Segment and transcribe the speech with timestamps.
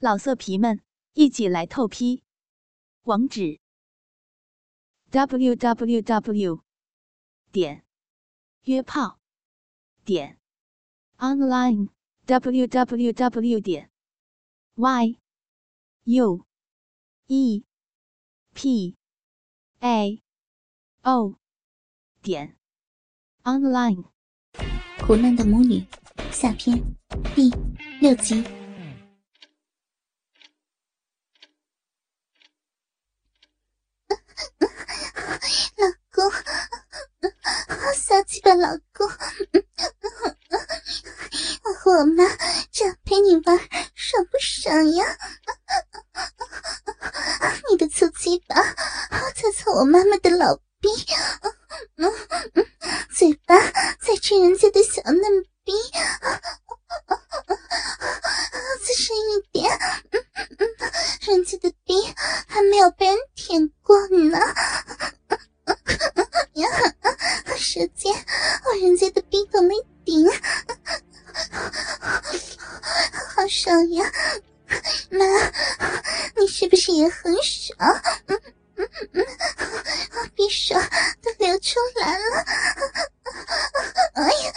[0.00, 0.80] 老色皮们，
[1.14, 2.22] 一起来透批！
[3.02, 3.58] 网址
[5.10, 6.62] ：w w w
[7.50, 7.84] 点
[8.62, 9.18] 约炮
[10.04, 10.38] 点
[11.16, 11.88] online
[12.26, 13.90] w w w 点
[14.76, 15.18] y
[16.04, 16.46] u
[17.26, 17.64] e
[18.54, 18.96] p
[19.80, 20.22] a
[21.02, 21.34] o
[22.22, 22.56] 点
[23.42, 24.04] online。
[25.04, 25.84] 苦难的母女
[26.30, 26.80] 下篇
[27.34, 27.50] 第
[28.00, 28.44] 六集。
[35.76, 36.32] 老公，
[37.94, 39.08] 小鸡巴老公，
[41.62, 42.24] 我和我妈
[42.72, 43.56] 这样陪你玩，
[43.94, 45.16] 爽不爽呀？
[47.70, 50.88] 你的粗鸡巴擦擦我妈妈的老逼，
[53.14, 53.54] 嘴巴
[54.00, 55.22] 再吃人家的小嫩
[55.62, 55.72] 逼，
[58.80, 59.78] 再深一点，
[61.28, 61.94] 人家的逼
[62.48, 64.40] 还没有被人舔过呢。
[66.54, 66.68] 呀，
[67.56, 68.12] 舌尖
[68.66, 70.26] 往人家的鼻孔里顶，
[73.34, 74.04] 好爽呀！
[75.10, 75.24] 妈，
[76.36, 77.76] 你是不是也很爽？
[78.26, 78.40] 嗯
[78.76, 79.24] 嗯嗯，
[80.34, 80.76] 鼻水
[81.22, 82.44] 都流出来了。
[84.14, 84.52] 哎呀，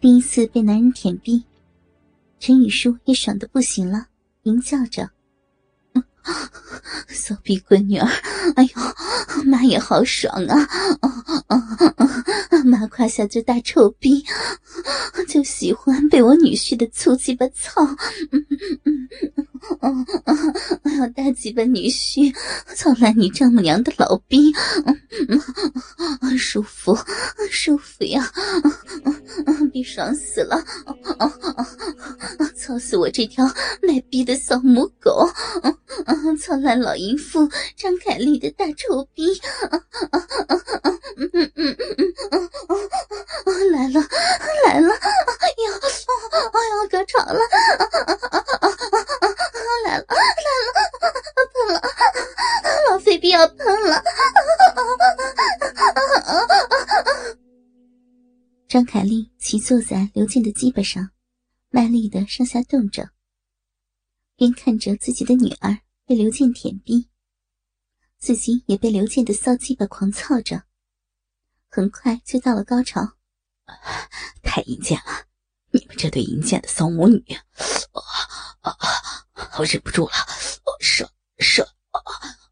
[0.00, 1.44] 第一次被男人舔逼，
[2.38, 4.06] 陈雨舒也爽的不行了，
[4.42, 5.10] 淫叫着。
[7.26, 8.06] 骚逼闺女儿，
[8.54, 8.70] 哎呦，
[9.50, 10.68] 妈也好爽啊！
[12.64, 14.24] 妈胯下这大臭逼，
[15.28, 17.84] 就喜欢被我女婿的粗鸡巴操。
[19.80, 22.34] 我要大鸡巴女婿
[22.74, 24.52] 操烂你丈母娘的老逼，
[26.38, 26.96] 舒服，
[27.50, 28.30] 舒服呀！
[29.72, 30.62] 逼爽死了，
[32.56, 33.44] 操死我这条
[33.82, 35.28] 卖逼的骚母狗！
[36.40, 39.26] 操烂老淫妇张凯丽的大臭逼！
[43.72, 44.00] 来了，
[44.66, 44.94] 来了！
[44.94, 45.70] 哎呀，
[46.52, 47.40] 哎呀，高潮了！
[49.84, 50.16] 来了，来
[50.66, 50.68] 了，
[51.52, 51.80] 喷了！
[52.90, 54.02] 老肥逼要喷了！
[58.68, 61.10] 张凯丽骑坐在刘健的鸡巴上，
[61.70, 63.10] 卖力的上下动着，
[64.36, 65.78] 边看着自己的女儿。
[66.08, 67.08] 被刘健舔逼，
[68.16, 70.62] 自己也被刘健的骚鸡巴狂操着，
[71.68, 73.14] 很快就到了高潮。
[74.40, 75.24] 太淫贱了！
[75.72, 77.24] 你们这对淫贱的骚母女，
[79.58, 80.12] 我忍不住了，
[80.80, 81.08] 射
[81.38, 81.66] 射！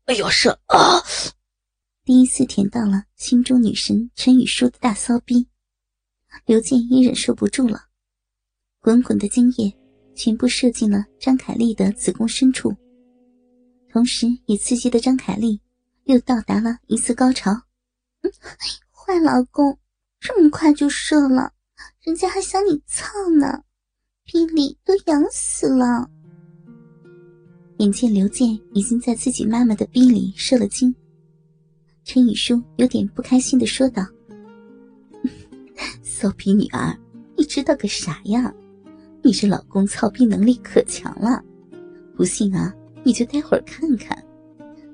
[0.07, 1.03] 哎呦射啊！
[2.03, 5.47] 第一次舔到了心中女神陈雨舒的大骚逼，
[6.47, 7.87] 刘健也忍受不住了，
[8.81, 9.77] 滚滚的精液
[10.15, 12.75] 全部射进了张凯丽的子宫深处。
[13.91, 15.61] 同时，也刺激的张凯丽
[16.05, 17.53] 又到达了一次高潮。
[18.23, 18.33] 嗯
[18.91, 19.79] 坏老公，
[20.21, 21.53] 这么快就射了，
[22.01, 23.07] 人家还想你操
[23.39, 23.63] 呢，
[24.25, 26.09] 逼里都痒死了。
[27.79, 30.95] 眼见刘健已经在自己妈妈的逼里射了精，
[32.05, 34.05] 陈雨舒有点不开心的说道
[36.03, 36.97] ：“骚逼女儿，
[37.37, 38.53] 你知道个啥呀？
[39.23, 41.43] 你这老公操逼能力可强了，
[42.17, 42.75] 不信啊？”
[43.07, 44.17] 你就待会儿看看，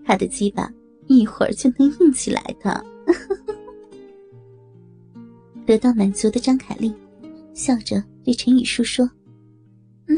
[0.05, 0.69] 他的鸡巴
[1.07, 2.85] 一会儿就能硬起来的。
[5.65, 6.93] 得到满足的张凯丽
[7.55, 9.09] 笑着对陈雨舒说
[10.09, 10.17] ：“妈，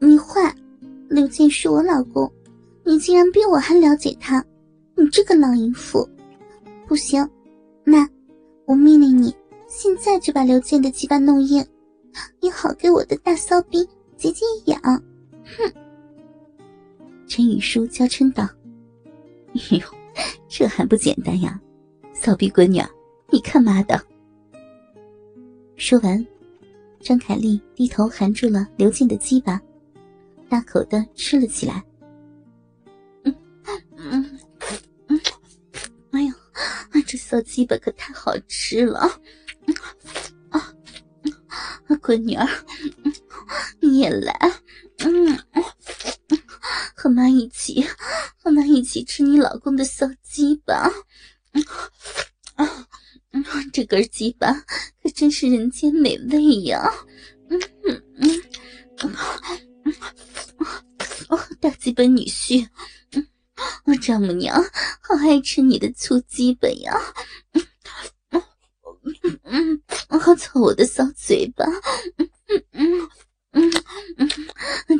[0.00, 0.56] 你坏！
[1.30, 2.28] 刘健是我老公，
[2.82, 4.44] 你竟然比我还了解他，
[4.96, 6.04] 你这个老淫妇！
[6.88, 7.24] 不行，
[7.84, 8.04] 妈，
[8.66, 9.32] 我命令你
[9.68, 11.64] 现在就把刘健的鸡巴弄硬，
[12.40, 14.80] 你好给我的大骚逼解解痒。”
[15.46, 15.72] 哼。
[17.28, 18.42] 陈雨舒娇嗔道
[19.54, 19.86] ：“哎呦，
[20.48, 21.60] 这还不简单呀！
[22.12, 22.82] 骚逼闺女，
[23.30, 24.02] 你看妈的！”
[25.78, 26.26] 说完，
[26.98, 29.62] 张凯丽低头含住了刘健的鸡巴，
[30.50, 31.82] 大口的吃了起来。
[33.24, 33.34] 嗯
[33.96, 34.38] 嗯
[35.06, 35.20] 嗯，
[36.10, 36.34] 哎呀，
[37.06, 38.98] 这小鸡巴可太好吃了！
[40.50, 40.74] 啊，
[42.02, 42.44] 闺女儿，
[43.80, 44.34] 你也来，
[44.98, 45.38] 嗯。
[46.94, 47.82] 和妈一起，
[48.36, 50.90] 和妈一起吃你老公的小鸡巴。
[52.56, 52.86] 啊，
[53.72, 54.52] 这根鸡巴
[55.02, 56.92] 可真是人间美味呀！
[57.48, 58.42] 嗯嗯嗯
[59.02, 59.94] 嗯，
[61.28, 62.68] 哦，大鸡巴女婿，
[63.84, 64.62] 我丈母娘
[65.00, 66.92] 好爱吃你的粗鸡巴呀！
[67.52, 68.42] 嗯
[69.12, 69.82] 嗯嗯，
[70.36, 71.64] 操我的骚嘴巴！
[72.72, 73.08] 嗯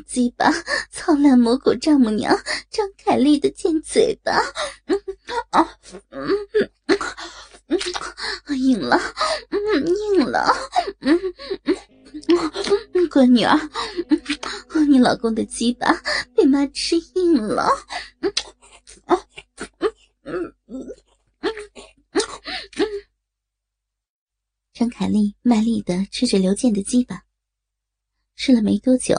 [0.07, 0.51] 鸡巴
[0.91, 2.37] 操烂母狗丈母娘
[2.69, 4.33] 张凯丽的贱嘴巴，
[4.87, 5.01] 嗯
[5.51, 5.69] 啊，
[6.11, 6.29] 嗯
[6.89, 6.99] 嗯
[7.69, 7.79] 嗯，
[8.59, 8.99] 硬了，
[9.51, 10.53] 嗯硬了，
[11.01, 11.17] 嗯
[11.65, 11.77] 嗯
[12.93, 13.57] 嗯，闺女儿，
[14.91, 15.87] 你老公的鸡巴
[16.35, 17.69] 被妈吃硬了，
[24.73, 27.23] 张凯丽卖力的吃着刘健的鸡巴。
[28.35, 29.15] 吃了没多久，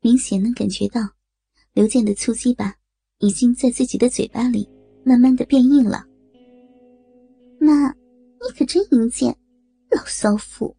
[0.00, 1.02] 明显能感觉到
[1.74, 2.74] 刘健的粗鸡巴
[3.18, 4.66] 已经在自己的嘴巴里
[5.04, 6.06] 慢慢的变硬了。
[7.60, 9.36] 妈，你可真淫贱，
[9.90, 10.74] 老骚妇！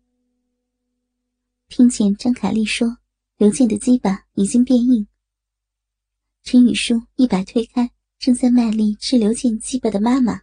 [1.67, 2.97] 听见张凯丽说
[3.39, 5.07] 刘健的鸡巴已经变硬，
[6.43, 10.41] 陈宇舒一把推开正在卖力吃刘健鸡巴的妈妈，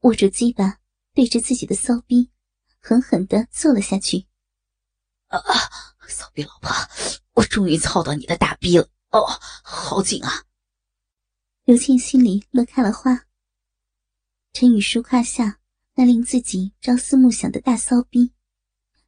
[0.00, 0.78] 握住鸡巴
[1.14, 2.30] 对着自己的骚逼
[2.80, 4.26] 狠狠的揍了下去。
[5.28, 5.54] 啊啊！
[6.06, 6.70] 骚逼老婆，
[7.32, 8.86] 我终于操到你的大逼了！
[9.12, 9.24] 哦，
[9.64, 10.44] 好紧啊！
[11.64, 13.24] 刘倩心里乐开了花。
[14.52, 15.58] 陈宇舒胯下
[15.94, 18.34] 那令自己朝思暮想的大骚逼，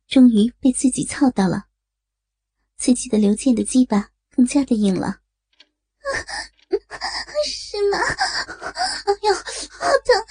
[0.09, 1.67] 终于被自己操到了。
[2.82, 5.19] 刺激的刘健的鸡巴更加的硬了。
[7.46, 7.99] 是吗？
[9.05, 10.26] 哎呦，好疼！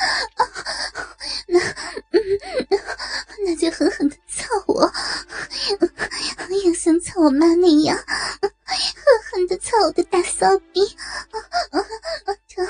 [1.48, 1.62] 那，
[3.46, 4.82] 那就狠狠的操我，
[6.66, 7.98] 要像操我妈那样，
[8.42, 8.52] 狠
[9.32, 10.86] 狠的操我的大骚逼。
[12.50, 12.68] 疼，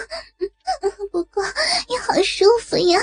[1.12, 1.44] 不过
[1.88, 3.02] 也好舒服呀，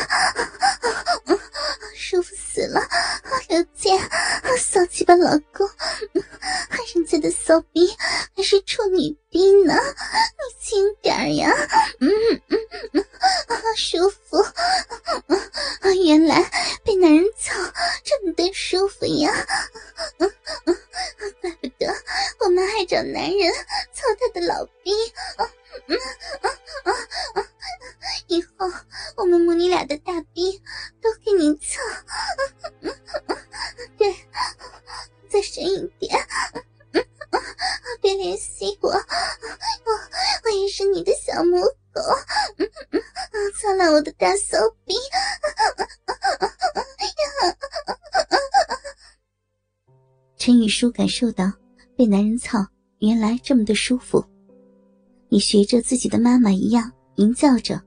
[14.30, 14.44] 哦，
[16.06, 16.42] 原来
[16.84, 17.54] 被男人操
[18.04, 19.32] 这么的舒服呀！
[21.40, 21.86] 怪不得
[22.40, 23.52] 我妈爱找男人
[23.92, 24.92] 操她的老逼。
[28.26, 28.70] 以后
[29.16, 30.60] 我们母女俩的大逼
[31.00, 31.80] 都给你操。
[33.96, 34.14] 对，
[35.30, 36.07] 在神隐地
[50.78, 51.52] 叔感受到
[51.96, 52.64] 被男人操
[53.00, 54.24] 原来这么的舒服，
[55.28, 57.82] 也学着自己的妈妈一样吟叫着：“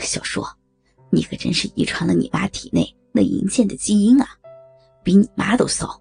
[0.00, 0.44] 小叔，
[1.10, 4.28] 你可真是遗传了你妈体内那淫贱的基因啊，
[5.02, 6.00] 比你妈都骚！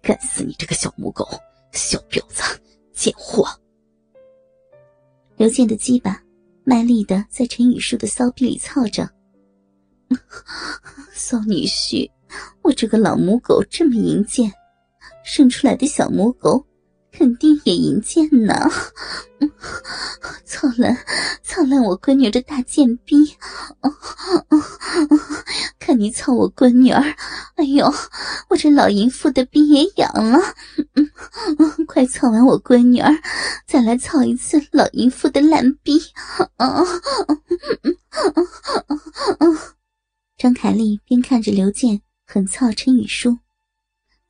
[0.00, 1.28] 干死你这个小母狗、
[1.72, 2.44] 小婊子、
[2.92, 3.44] 贱货！”
[5.36, 6.22] 刘健的鸡巴
[6.62, 9.10] 卖力的在陈雨舒的骚逼里操着，
[11.12, 12.08] 骚女婿。
[12.62, 14.52] 我这个老母狗这么淫贱，
[15.26, 16.64] 生出来的小母狗
[17.10, 18.54] 肯定也淫贱呢。
[20.44, 20.96] 操烂，
[21.42, 23.16] 操烂我闺女这大贱逼！
[25.80, 27.02] 看你操我闺女儿，
[27.56, 27.92] 哎呦，
[28.48, 30.38] 我这老淫妇的逼也痒了。
[31.86, 33.12] 快操完我闺女儿，
[33.66, 36.00] 再来操一次老淫妇的烂逼！
[40.38, 42.00] 张凯丽边看着刘健。
[42.28, 43.38] 很操陈雨舒，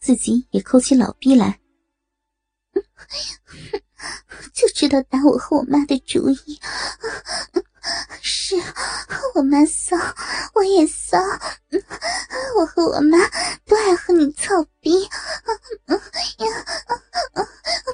[0.01, 1.61] 自己也抠起老逼来，
[4.53, 6.61] 就知道打我和我妈的主意。
[8.21, 8.57] 是
[9.35, 9.97] 我妈骚，
[10.55, 11.19] 我也骚，
[12.57, 13.19] 我和我妈
[13.65, 15.09] 都爱和你操逼。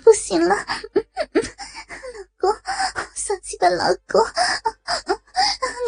[0.03, 0.65] 不行了，老
[2.39, 2.53] 公，
[3.15, 4.21] 骚气吧，老公，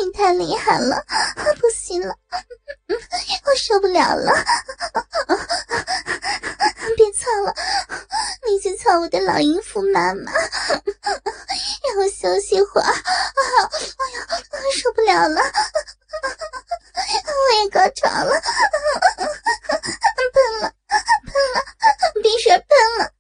[0.02, 1.04] 你太厉害了，
[1.61, 2.14] 不行了。
[2.88, 4.33] 我受不了了，
[7.25, 7.54] 操了，
[8.47, 12.85] 你去操我的老淫妇妈妈， 让我休息会儿。
[12.85, 14.26] 啊哎呀，
[14.73, 15.40] 受不了了，
[17.00, 18.40] 我也高潮了，
[20.33, 21.62] 喷了，喷了，
[22.23, 23.11] 鼻水喷了。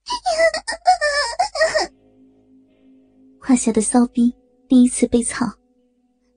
[3.40, 4.34] 胯下的骚逼
[4.68, 5.46] 第一次被操，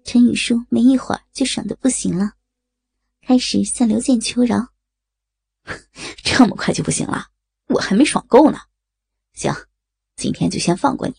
[0.03, 2.31] 陈雨舒没一会儿就爽的不行了。
[3.25, 4.67] 开始向刘健求饶，
[6.23, 7.27] 这么快就不行了？
[7.67, 8.57] 我还没爽够呢。
[9.33, 9.53] 行，
[10.15, 11.13] 今天就先放过你。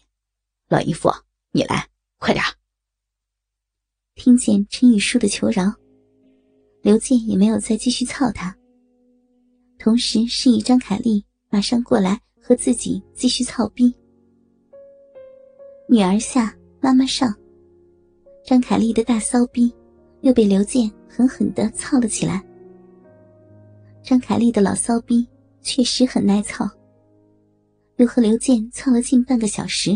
[0.69, 1.11] 老姨父，
[1.53, 1.89] 你来，
[2.19, 2.45] 快点。
[4.15, 5.73] 听见陈玉书的求饶，
[6.83, 8.57] 刘健也没有再继续操他，
[9.79, 13.95] 同时示意张凯丽马上过来和自己继续操逼。
[15.89, 17.35] 女儿下，妈妈上，
[18.45, 19.75] 张凯丽的大骚逼
[20.23, 20.91] 又被刘健。
[21.11, 22.45] 狠狠的操了起来。
[24.05, 25.27] 张凯丽的老骚逼
[25.69, 26.67] 确实很耐操，
[27.99, 29.91] 又和刘健操了近半个小时。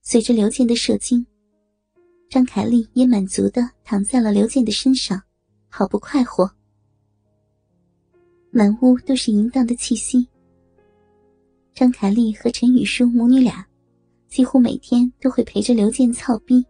[0.00, 1.26] 随着刘健的射精，
[2.30, 5.20] 张凯丽也满足的躺在了刘健的身上，
[5.68, 6.48] 好不快活。
[8.52, 10.24] 满屋都是淫荡的气息。
[11.74, 13.66] 张凯丽和陈雨舒母女俩，
[14.28, 16.64] 几乎每天都会陪着刘健操逼。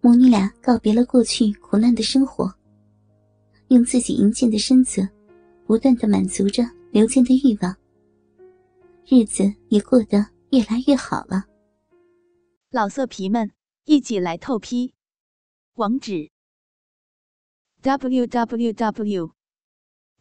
[0.00, 2.52] 母女俩告别了过去苦难的生活，
[3.68, 5.08] 用自己淫贱的身子，
[5.70, 7.76] 不断的满足着刘健的欲望。
[9.06, 10.18] 日子也过得
[10.50, 11.44] 越来越好了。
[12.70, 13.52] 老色皮们，
[13.84, 14.94] 一起来透批！
[15.74, 16.32] 网址
[17.82, 19.32] ：w w w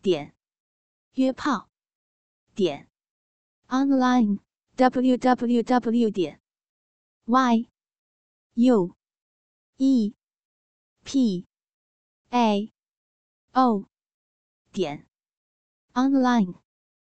[0.04, 0.36] 点
[1.16, 1.68] 约炮
[2.54, 2.88] 点
[3.70, 4.38] online
[4.76, 6.40] w w w 点
[7.26, 7.68] y
[8.54, 8.96] u
[9.78, 10.14] e
[11.04, 11.48] p
[12.30, 12.72] a
[13.54, 13.90] o
[14.72, 15.09] 点
[16.00, 16.54] online。